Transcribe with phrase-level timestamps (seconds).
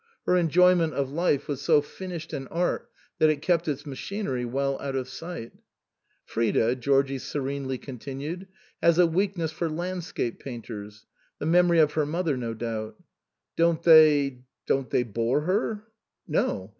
[0.25, 4.79] Her enjoyment of life was so finished an art that it kept its machinery well
[4.81, 5.51] out of sight."
[6.25, 8.47] Frida," Georgie serenely continued,"
[8.81, 11.05] has a weakness for landscape painters.
[11.37, 12.95] The memory of her mother no doubt.""
[13.59, 15.85] Don't they don't they bore her?"
[16.27, 16.69] "No.